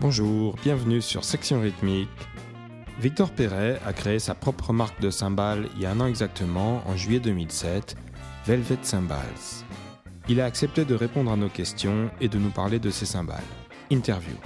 [0.00, 2.08] Bonjour, bienvenue sur Section Rythmique.
[3.00, 6.82] Victor Perret a créé sa propre marque de cymbales il y a un an exactement,
[6.86, 7.96] en juillet 2007,
[8.46, 9.64] Velvet Cymbals.
[10.28, 13.42] Il a accepté de répondre à nos questions et de nous parler de ses cymbales.
[13.90, 14.36] Interview.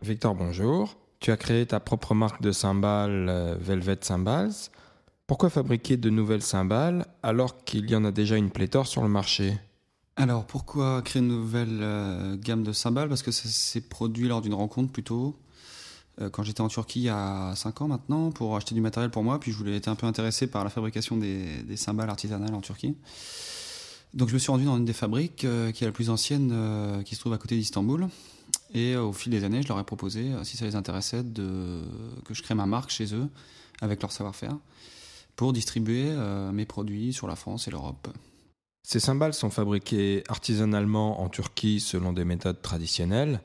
[0.00, 0.96] Victor, bonjour.
[1.18, 4.70] Tu as créé ta propre marque de cymbales euh, Velvet Cymbals.
[5.28, 9.10] Pourquoi fabriquer de nouvelles cymbales alors qu'il y en a déjà une pléthore sur le
[9.10, 9.58] marché?
[10.16, 13.10] Alors pourquoi créer une nouvelle euh, gamme de cymbales?
[13.10, 15.38] Parce que ça s'est produit lors d'une rencontre plutôt.
[16.22, 19.10] euh, quand j'étais en Turquie il y a 5 ans maintenant pour acheter du matériel
[19.10, 22.54] pour moi, puis je voulais être un peu intéressé par la fabrication des, cymbales artisanales
[22.54, 22.96] en Turquie.
[24.14, 26.48] Donc je me suis rendu dans une des fabriques euh, qui est la plus ancienne,
[26.54, 28.08] euh, qui se trouve à côté d'Istanbul.
[28.72, 32.42] Et au fil des années, je leur ai proposé, si ça les intéressait, que je
[32.42, 33.28] crée ma marque chez eux,
[33.82, 34.56] avec leur savoir-faire,
[35.38, 38.08] pour distribuer euh, mes produits sur la France et l'Europe.
[38.82, 43.40] Ces cymbales sont fabriquées artisanalement en Turquie selon des méthodes traditionnelles.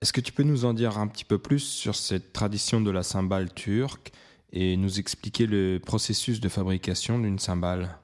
[0.00, 2.90] Est-ce que tu peux nous en dire un petit peu plus sur cette tradition de
[2.90, 4.10] la cymbale turque
[4.52, 7.98] et nous expliquer le processus de fabrication d'une cymbale?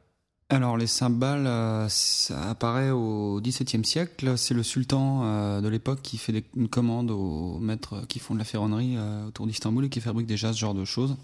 [0.51, 4.37] Alors les cymbales, euh, ça apparaît au XVIIe siècle.
[4.37, 8.35] C'est le sultan euh, de l'époque qui fait des- une commande aux maîtres qui font
[8.35, 11.17] de la ferronnerie autour d'Istanbul et qui fabriquent déjà ce genre de choses.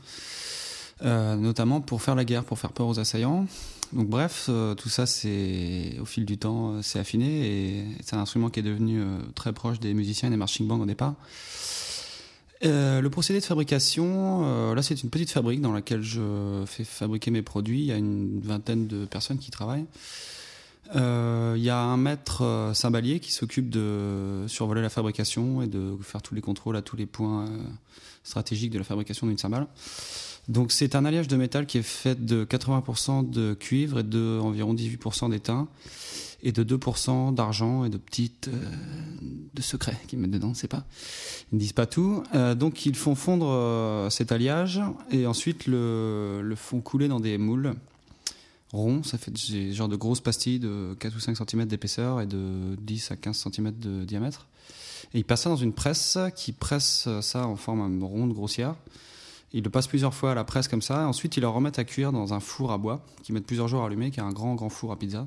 [1.03, 3.47] Euh, notamment pour faire la guerre, pour faire peur aux assaillants.
[3.93, 8.15] Donc bref, euh, tout ça, c'est au fil du temps, euh, c'est affiné et c'est
[8.15, 10.87] un instrument qui est devenu euh, très proche des musiciens et des marching bands au
[10.87, 11.15] départ.
[12.65, 17.31] Euh, le procédé de fabrication, là c'est une petite fabrique dans laquelle je fais fabriquer
[17.31, 17.81] mes produits.
[17.81, 19.87] Il y a une vingtaine de personnes qui travaillent.
[20.95, 26.21] Il y a un maître cymbalier qui s'occupe de survoler la fabrication et de faire
[26.21, 27.47] tous les contrôles à tous les points
[28.25, 29.67] stratégiques de la fabrication d'une cymbale.
[30.51, 34.41] Donc c'est un alliage de métal qui est fait de 80% de cuivre et de
[34.43, 35.69] environ 18% d'étain
[36.43, 38.61] et de 2% d'argent et de petites euh,
[39.55, 40.85] de secrets qu'ils mettent dedans, c'est pas.
[41.53, 42.25] Ils ne disent pas tout.
[42.35, 44.81] Euh, donc ils font fondre euh, cet alliage
[45.13, 47.75] et ensuite le, font couler dans des moules
[48.73, 49.05] ronds.
[49.05, 52.75] Ça fait des genre de grosses pastilles de 4 ou 5 cm d'épaisseur et de
[52.81, 54.49] 10 à 15 cm de diamètre.
[55.15, 58.75] Et ils passent ça dans une presse qui presse ça en forme ronde grossière.
[59.53, 61.07] Ils le passent plusieurs fois à la presse comme ça.
[61.07, 63.83] Ensuite, ils le remettent à cuire dans un four à bois qui met plusieurs jours
[63.83, 65.27] à allumer, qui est un grand, grand four à pizza,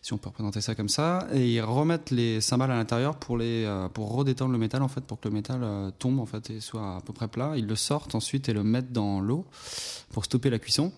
[0.00, 1.26] si on peut représenter ça comme ça.
[1.32, 4.88] Et ils remettent les cymbales à l'intérieur pour, les, euh, pour redétendre le métal, en
[4.88, 7.54] fait, pour que le métal euh, tombe en fait, et soit à peu près plat.
[7.56, 9.44] Ils le sortent ensuite et le mettent dans l'eau
[10.12, 10.92] pour stopper la cuisson.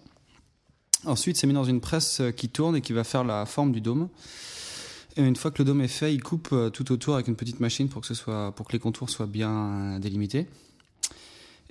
[1.06, 3.72] Ensuite, c'est mis dans une presse euh, qui tourne et qui va faire la forme
[3.72, 4.09] du dôme.
[5.16, 7.37] Et une fois que le dôme est fait, ils coupent euh, tout autour avec une
[7.37, 10.47] petite machine pour que, ce soit, pour que les contours soient bien délimités.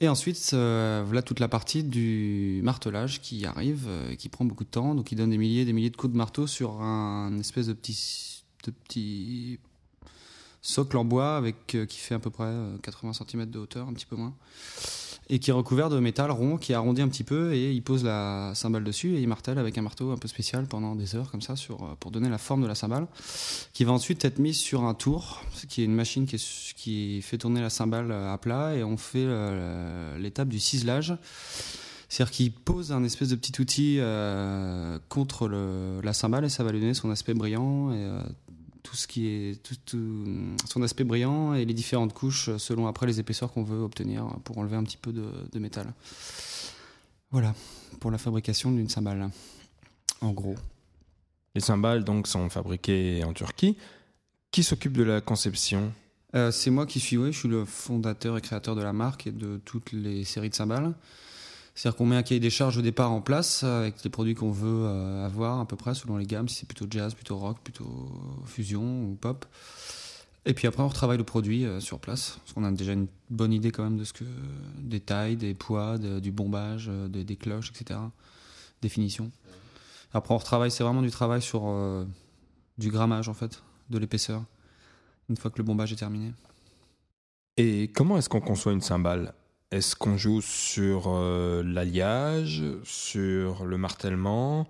[0.04, 4.66] Et ensuite, euh, voilà toute la partie du martelage qui arrive, euh, qui prend beaucoup
[4.66, 4.96] de temps.
[4.96, 7.68] Donc, il donne des milliers et des milliers de coups de marteau sur un espèce
[7.68, 9.60] de petit, de petit
[10.62, 13.88] socle en bois avec, euh, qui fait à peu près euh, 80 cm de hauteur,
[13.88, 14.34] un petit peu moins.
[15.30, 17.82] Et qui est recouvert de métal rond, qui est arrondi un petit peu, et il
[17.82, 21.16] pose la cymbale dessus et il martèle avec un marteau un peu spécial pendant des
[21.16, 23.08] heures comme ça euh, pour donner la forme de la cymbale,
[23.74, 27.62] qui va ensuite être mise sur un tour, qui est une machine qui, fait tourner
[27.62, 31.16] la cymbale à plat, et on fait euh, l'étape du ciselage.
[32.14, 36.72] C'est-à-dire qu'il pose un espèce de petit outil euh, contre la cymbale et ça va
[36.72, 38.22] lui donner son aspect brillant euh,
[38.94, 43.08] tout ce qui est tout, tout- son aspect brillant et les différentes couches selon après
[43.08, 45.92] les épaisseurs qu'on veut obtenir pour enlever un petit peu de, de métal.
[47.32, 47.56] Voilà
[48.00, 49.32] pour la fabrication d'une cymbale.
[50.22, 50.54] En gros.
[51.56, 53.78] Les cymbales donc sont fabriquées en Turquie.
[54.52, 55.92] Qui s'occupe de la conception?
[56.36, 59.26] Euh, c'est moi qui suis, oui, je suis le fondateur et créateur de la marque
[59.26, 60.94] et de toutes les séries de cymbales.
[61.76, 64.52] C'est-à-dire qu'on met un cahier des charges au départ en place avec les produits qu'on
[64.52, 67.58] veut euh, avoir à peu près selon les gammes, si c'est plutôt jazz, plutôt rock,
[67.64, 68.12] plutôt
[68.46, 69.46] fusion ou pop.
[70.46, 73.08] Et puis après on retravaille le produit euh, sur place, parce qu'on a déjà une
[73.30, 74.26] bonne idée quand même de ce que
[74.78, 78.00] des tailles, des poids, du bombage, euh, des- cloches, etc.
[78.82, 79.32] Définition.
[80.14, 82.06] Après on retravaille, c'est vraiment du travail sur euh,
[82.78, 84.44] du grammage en fait, de l'épaisseur,
[85.30, 86.34] une fois que le bombage est terminé.
[87.58, 89.34] Et comment est-ce qu'on conçoit une cymbale?
[89.74, 94.68] Est-ce qu'on joue sur euh, l'alliage, sur le martèlement?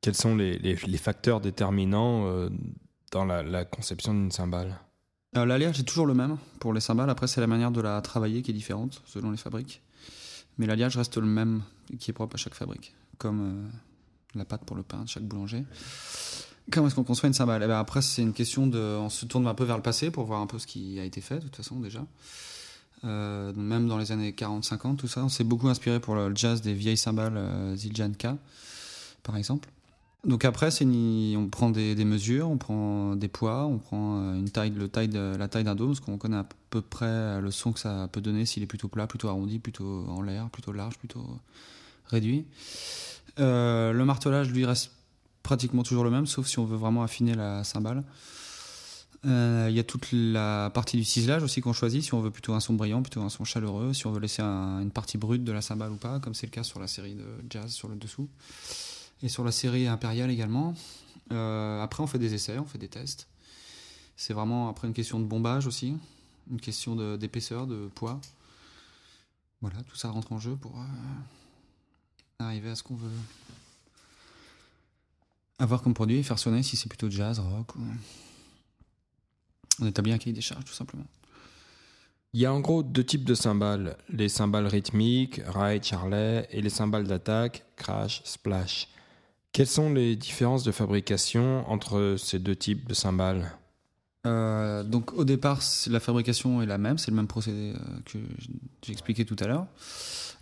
[0.00, 2.48] Quels sont les, facteurs déterminants euh,
[3.12, 4.80] dans la, conception d'une cymbale?
[5.36, 7.10] Euh, L'alliage est toujours le même pour les cymbales.
[7.10, 9.82] Après, c'est la manière de la travailler qui est différente selon les fabriques.
[10.56, 11.60] Mais l'alliage reste le même,
[11.98, 12.94] qui est propre à chaque fabrique.
[13.18, 13.68] Comme
[14.34, 15.66] la pâte pour le pain de chaque boulanger.
[16.72, 17.62] Comment est-ce qu'on conçoit une cymbale?
[17.62, 18.78] Eh ben, Après, c'est une question de.
[18.78, 21.04] On se tourne un peu vers le passé pour voir un peu ce qui a
[21.04, 22.06] été fait, de toute façon, déjà.
[23.04, 26.60] Euh, même dans les années 40-50, tout ça, on s'est beaucoup inspiré pour le jazz
[26.60, 28.28] des vieilles cymbales euh, Zildjian K,
[29.22, 29.68] par exemple.
[30.24, 35.08] Donc après, on prend des, mesures, on prend des poids, on prend taille, le taille
[35.08, 38.06] de, la taille d'un dôme, parce qu'on connaît à peu près le son que ça
[38.12, 41.24] peut donner, s'il est plutôt plat, plutôt arrondi, plutôt en l'air, plutôt large, plutôt
[42.04, 42.44] réduit.
[43.38, 44.92] le martelage, lui, reste
[45.42, 48.04] pratiquement toujours le même, sauf si on veut vraiment affiner la cymbale.
[49.26, 52.30] Euh, il y a toute la partie du ciselage aussi qu'on choisit, si on veut
[52.30, 55.44] plutôt un son brillant, plutôt un son chaleureux, si on veut laisser une partie brute
[55.44, 57.88] de la cymbale ou pas, comme c'est le cas sur la série de jazz sur
[57.88, 58.28] le dessous,
[59.22, 60.74] et sur la série impériale également.
[61.32, 63.28] Euh, après, on fait des essais, on fait des tests.
[64.16, 65.96] C'est vraiment après une question de bombage aussi,
[66.50, 68.20] une question d'épaisseur, de, poids.
[69.60, 70.84] Voilà, tout ça rentre en jeu pour euh,
[72.38, 73.10] arriver à ce qu'on veut
[75.58, 77.80] avoir comme produit et faire sonner si c'est plutôt jazz, rock ou
[79.80, 81.06] on établit un cahier des charges, tout simplement.
[82.32, 86.62] Il y a en gros deux types de cymbales, les cymbales rythmiques, ride, charlet, et
[86.62, 88.88] les cymbales d'attaque, crash, splash.
[89.52, 93.50] Quelles sont les différences de fabrication entre ces deux types de cymbales?
[94.26, 98.18] Euh, donc au départ, la fabrication est la même, c'est le même procédé euh, que
[98.82, 99.66] j'ai expliqué tout à l'heure.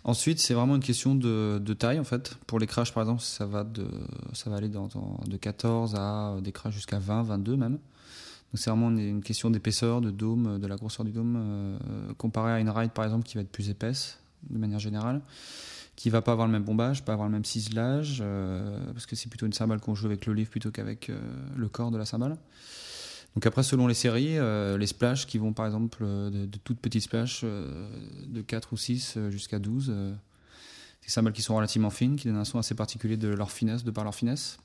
[0.03, 2.35] Ensuite, c'est vraiment une question de, taille en fait.
[2.45, 3.87] Pour les crashs par exemple, ça va, de,
[4.33, 4.89] ça va aller dans,
[5.25, 7.79] de 14 à des crashs jusqu'à 20, 22 même
[8.57, 12.59] c'est vraiment une, question d'épaisseur, de dôme, de la grosseur du dôme, euh, comparé à
[12.59, 14.19] une ride par exemple qui va être plus épaisse
[14.49, 15.21] de manière générale,
[15.95, 19.15] qui va pas avoir le même bombage, pas avoir le même ciselage, euh, parce que
[19.15, 21.19] c'est plutôt une cymbale qu'on joue avec le livre plutôt qu'avec euh,
[21.55, 22.37] le corps de la cymbale.
[23.35, 24.39] Donc après, selon les séries,
[24.79, 29.59] les splashes qui vont par exemple de, toutes petites splashes de 4 ou 6 jusqu'à
[29.59, 33.51] 12, des cymbales qui sont relativement fines, qui donnent un son assez particulier de leur
[33.51, 34.57] finesse, de par leur finesse.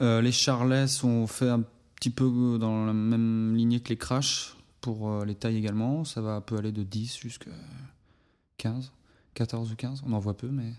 [0.00, 1.62] les charlets sont faits un
[2.02, 6.04] petit peu dans la même lignée que les crash pour euh, les tailles également.
[6.04, 7.52] Ça va peut aller de 10 jusqu'à
[8.56, 8.90] 15,
[9.34, 10.02] 14 ou 15.
[10.04, 10.74] On en voit peu, mais.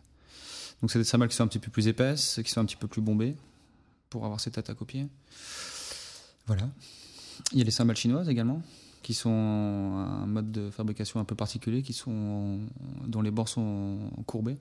[0.81, 2.75] Donc, c'est des cymbales qui sont un petit peu plus épaisses, qui sont un petit
[2.75, 3.37] peu plus bombées
[4.09, 5.07] pour avoir ces têtes à copier.
[6.45, 6.69] Voilà.
[7.53, 8.61] Il y a les cymbales chinoises également,
[9.01, 12.59] qui sont un mode de fabrication un peu particulier, qui sont
[13.07, 14.57] dont les bords sont courbés,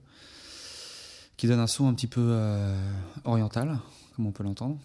[1.37, 2.93] qui donnent un son un petit peu euh,
[3.25, 3.81] oriental,
[4.14, 4.79] comme on peut l'entendre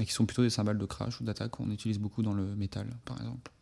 [0.00, 2.56] et qui sont plutôt des cymbales de crash ou d'attaque qu'on utilise beaucoup dans le
[2.56, 3.52] métal, par exemple.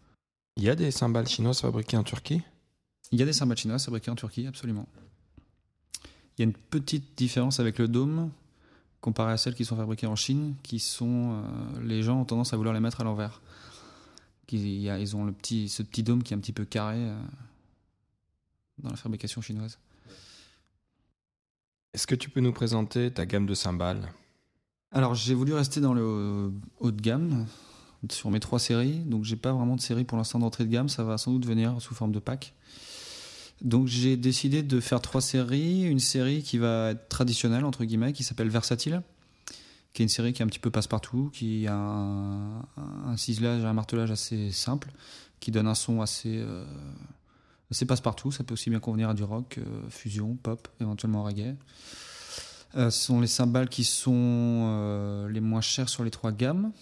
[0.56, 2.42] Il y a des cymbales chinoises fabriquées en Turquie?
[3.12, 4.86] Il y a des cymbales chinoises fabriquées en Turquie, absolument.
[6.04, 8.30] Il y a une petite différence avec le dôme
[9.00, 12.52] comparé à celles qui sont fabriquées en Chine, qui sont euh, les gens ont tendance
[12.52, 13.40] à vouloir les mettre à l'envers.
[14.52, 17.20] Ils, ont le petit, ce petit dôme qui est un petit peu carré euh,
[18.78, 19.78] dans la fabrication chinoise.
[21.94, 24.12] Est-ce que tu peux nous présenter ta gamme de cymbales?
[24.92, 27.46] Alors j'ai voulu rester dans le haut de gamme
[28.08, 30.88] sur mes trois séries, donc j'ai pas vraiment de série pour l'instant d'entrée de gamme,
[30.88, 32.54] ça va sans doute venir sous forme de pack.
[33.60, 38.12] Donc j'ai décidé de faire trois séries, une série qui va être traditionnelle entre guillemets,
[38.12, 39.02] qui s'appelle Versatile,
[39.92, 43.72] qui est une série qui est un petit peu passe-partout, qui a un, ciselage, un
[43.75, 44.90] martelage assez simple,
[45.40, 46.64] qui donne un son assez, euh,
[47.70, 48.32] assez passe-partout.
[48.32, 51.54] Ça peut aussi bien convenir à du rock, euh, fusion, pop, éventuellement reggae.
[52.76, 56.72] Euh, ce sont les cymbales qui sont euh, les moins chères sur les trois gammes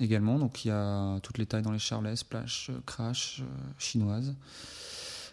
[0.00, 0.38] également.
[0.38, 3.42] Donc il y a toutes les tailles dans les charlets, splash, euh, crash,
[3.78, 4.34] chinoises.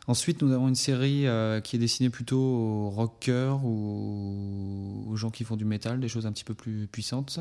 [0.06, 1.26] Ensuite, nous avons une série
[1.64, 6.26] qui est destinée plutôt aux rockers ou aux gens qui font du métal, des choses
[6.26, 7.40] un petit peu plus puissantes.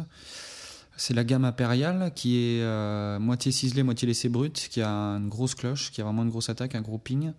[0.96, 5.56] C'est la gamme impériale qui est moitié ciselée, moitié laissée brute, qui a une grosse
[5.56, 7.32] cloche, qui a vraiment une grosse attaque, un gros ping,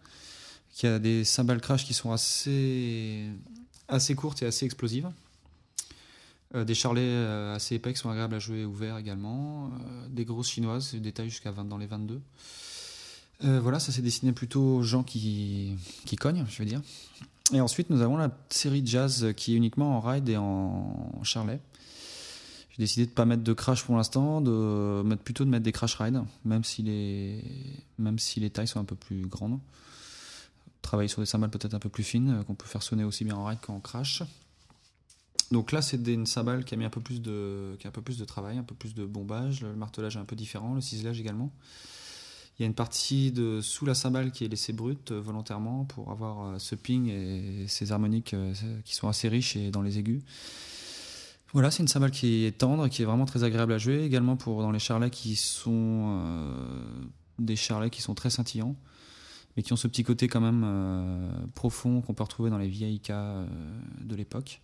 [0.74, 3.30] qui a des cymbales crash qui sont assez,
[3.88, 5.10] assez courtes et assez explosives.
[6.56, 9.68] Euh, des charlets euh, assez épais qui sont agréables à jouer ouverts également.
[9.68, 12.22] Euh, des grosses chinoises, des tailles jusqu'à 20 dans les 22.
[13.42, 16.82] voilà, ça s'est dessiné plutôt aux gens qui, qui cognent, je veux dire.
[17.52, 21.60] Et ensuite, nous avons la série jazz qui est uniquement en ride et en charlet.
[22.72, 25.64] J'ai décidé de ne pas mettre de crash pour l'instant, de mettre plutôt de mettre
[25.64, 27.44] des crash rides, même si les,
[27.98, 29.60] même si les tailles sont un peu plus grandes.
[30.82, 33.36] Travailler sur des cymbales peut-être un peu plus fines, qu'on peut faire sonner aussi bien
[33.36, 34.24] en ride qu'en crash.
[35.54, 37.94] Donc là, c'est une cymbale qui a mis un peu plus de, qui a un
[37.94, 39.62] peu plus de travail, un peu plus de bombage.
[39.62, 41.54] Le martelage est un peu différent, le ciselage également.
[42.58, 45.86] Il y a une partie de sous la cymbale qui est laissée brute euh, volontairement
[45.86, 48.52] pour avoir euh, ce ping et ces harmoniques euh,
[48.84, 50.24] qui sont assez riches et dans les aigus.
[51.54, 54.04] Voilà, c'est une cymbale qui est tendre, qui est vraiment très agréable à jouer.
[54.04, 56.20] Également pour dans les charlets qui sont
[57.38, 58.76] des charlets qui sont très scintillants
[59.56, 62.68] mais qui ont ce petit côté quand même euh, profond qu'on peut retrouver dans les
[62.68, 63.46] vieilles cas euh,
[64.02, 64.60] de l'époque,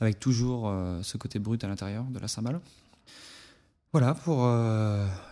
[0.00, 2.60] avec toujours euh, ce côté brut à l'intérieur de la cymbale.
[3.92, 4.48] Voilà pour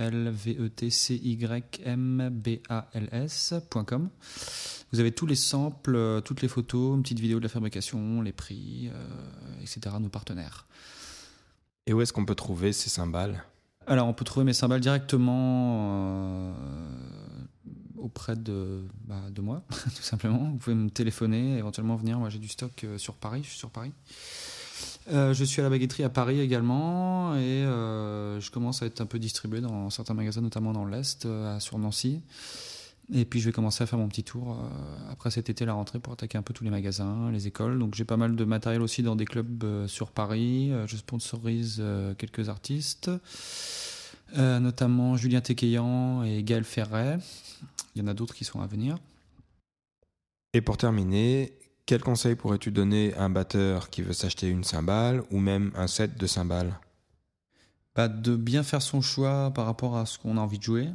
[4.92, 8.30] Vous avez tous les samples, toutes les photos, une petite vidéo de la fabrication, les
[8.30, 8.88] prix,
[9.60, 9.96] etc.
[9.98, 10.68] Nos partenaires.
[11.88, 13.42] Et où est-ce qu'on peut trouver ces cymbales
[13.86, 16.54] Alors on peut trouver mes cymbales directement
[17.96, 20.50] auprès de, bah, de moi, tout simplement.
[20.50, 22.18] Vous pouvez me téléphoner, éventuellement venir.
[22.18, 23.40] Moi, j'ai du stock euh, sur Paris.
[23.42, 23.92] Je suis sur Paris.
[25.10, 29.00] Euh, je suis à la baguetterie à Paris également et euh, je commence à être
[29.00, 31.26] un peu distribué dans certains magasins, notamment dans l'Est,
[31.58, 32.20] sur Nancy.
[33.12, 34.58] Et puis je vais commencer à faire mon petit tour
[35.10, 37.78] après cet été, la rentrée, pour attaquer un peu tous les magasins, les écoles.
[37.78, 40.72] Donc j'ai pas mal de matériel aussi dans des clubs sur Paris.
[40.86, 41.82] je sponsorise
[42.18, 43.10] quelques artistes,
[44.36, 47.18] notamment Julien Tequeyan et Gaël Ferret.
[47.94, 48.98] Il y en a d'autres qui sont à venir.
[50.52, 51.52] Et pour terminer,
[51.86, 55.86] quel conseil pourrais-tu donner à un batteur qui veut s'acheter une cymbale ou même un
[55.86, 56.78] set de cymbales?
[57.96, 60.88] Bah, De bien faire son choix par rapport à ce qu'on a envie de jouer,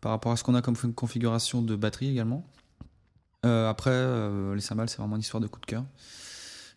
[0.00, 2.46] par rapport à ce qu'on a comme configuration de batterie également.
[3.44, 5.84] Euh, après, euh, les cymbales, c'est vraiment une histoire de coup de cœur.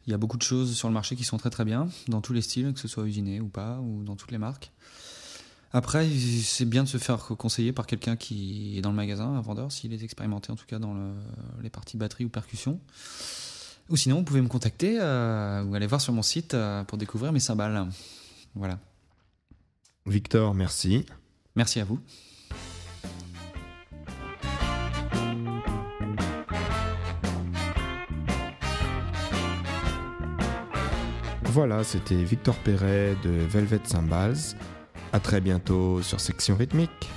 [0.07, 2.21] Il y a beaucoup de choses sur le marché qui sont très très bien, dans
[2.21, 4.71] tous les styles, que ce soit usiné ou pas, ou dans toutes les marques.
[5.71, 6.07] Après,
[6.43, 9.71] c'est bien de se faire conseiller par quelqu'un qui est dans le magasin, un vendeur,
[9.71, 10.95] s'il est expérimenté en tout cas dans
[11.61, 12.79] les parties batterie ou percussion.
[13.89, 16.55] Ou sinon, vous pouvez me contacter euh, ou aller voir sur mon site
[16.87, 17.87] pour découvrir mes cymbales.
[18.55, 18.79] Voilà.
[20.07, 21.05] Victor, merci.
[21.55, 21.99] Merci à vous.
[31.51, 34.55] Voilà, c'était Victor Perret de Velvet Cymbals.
[35.13, 37.09] A très bientôt sur Section Rythmique.